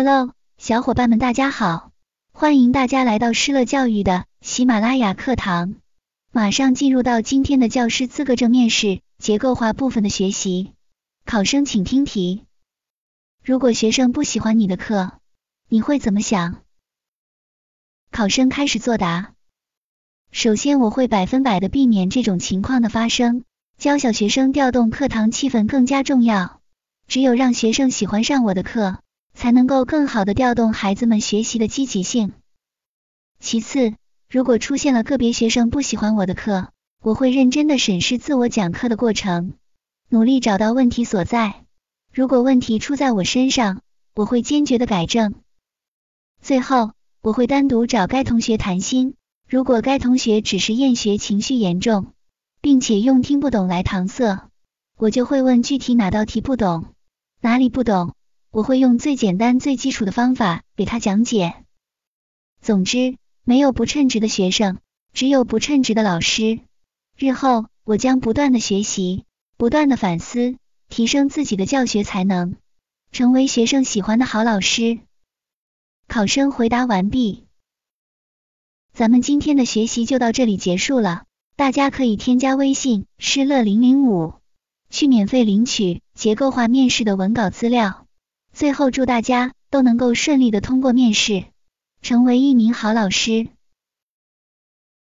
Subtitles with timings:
[0.00, 1.90] Hello，小伙伴们，大家好，
[2.32, 5.74] 欢迎大家来到施乐教育的喜马拉雅课堂。
[6.30, 10.72] 马上进入到今天的教师资格证面试结构化部分的学习。
[11.24, 12.44] 考生请听题：
[13.42, 15.14] 如果学生不喜欢你的课，
[15.68, 16.62] 你会怎么想？
[18.12, 19.32] 考生开始作答。
[20.30, 23.42] 首先，我会百分百的避免这种情况的发生。
[23.78, 26.60] 教小学生调动课堂气氛更加重要，
[27.08, 29.00] 只有让学生喜欢上我的课。
[29.38, 32.32] 才能够更好的调动孩子们学习的积极性。
[33.38, 33.94] 其次，
[34.28, 36.72] 如果出现了个别学生不喜欢我的课，
[37.04, 39.54] 我会认真的审视自我讲课的过程，
[40.08, 41.64] 努力找到问题所在。
[42.12, 43.80] 如果问题出在我身上，
[44.16, 45.36] 我会坚决的改正。
[46.42, 49.14] 最后，我会单独找该同学谈心。
[49.48, 52.12] 如果该同学只是厌学情绪严重，
[52.60, 54.48] 并且用听不懂来搪塞，
[54.96, 56.86] 我就会问具体哪道题不懂，
[57.40, 58.16] 哪里不懂。
[58.50, 61.64] 我会用最简单、最基础的方法给他讲解。
[62.60, 64.78] 总之，没有不称职的学生，
[65.12, 66.60] 只有不称职的老师。
[67.16, 69.24] 日后，我将不断的学习，
[69.56, 70.56] 不断的反思，
[70.88, 72.56] 提升自己的教学才能，
[73.12, 74.98] 成为学生喜欢的好老师。
[76.06, 77.44] 考生回答完毕。
[78.94, 81.24] 咱们今天的学习就到这里结束了。
[81.54, 84.34] 大家可以添加微信施乐零零五，
[84.90, 88.07] 去免费领取结构化面试的文稿资料。
[88.52, 91.44] 最后，祝大家都能够顺利的通过面试，
[92.02, 93.48] 成为一名好老师。